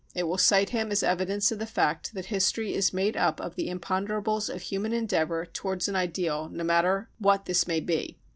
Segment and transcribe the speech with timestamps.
[0.15, 3.53] It will cite him as evidence of the fact that history is made up of
[3.53, 8.17] the imponderables of human endeavour towards an ideal, no matter what this may be."